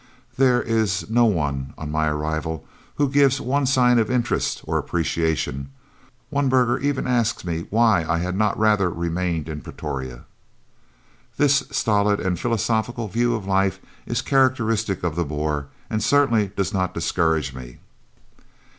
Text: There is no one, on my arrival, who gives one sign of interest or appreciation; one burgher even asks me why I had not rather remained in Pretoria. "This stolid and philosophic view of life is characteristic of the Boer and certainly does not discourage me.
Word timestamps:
There 0.35 0.63
is 0.63 1.11
no 1.11 1.25
one, 1.25 1.75
on 1.77 1.91
my 1.91 2.07
arrival, 2.07 2.65
who 2.95 3.07
gives 3.07 3.39
one 3.39 3.67
sign 3.67 3.99
of 3.99 4.09
interest 4.09 4.61
or 4.63 4.79
appreciation; 4.79 5.69
one 6.31 6.49
burgher 6.49 6.79
even 6.79 7.05
asks 7.05 7.45
me 7.45 7.67
why 7.69 8.03
I 8.09 8.17
had 8.17 8.35
not 8.35 8.57
rather 8.57 8.89
remained 8.89 9.47
in 9.47 9.61
Pretoria. 9.61 10.23
"This 11.37 11.65
stolid 11.69 12.19
and 12.19 12.39
philosophic 12.39 12.95
view 13.11 13.35
of 13.35 13.45
life 13.45 13.79
is 14.07 14.23
characteristic 14.23 15.03
of 15.03 15.15
the 15.15 15.23
Boer 15.23 15.67
and 15.87 16.03
certainly 16.03 16.47
does 16.55 16.73
not 16.73 16.95
discourage 16.95 17.53
me. 17.53 17.77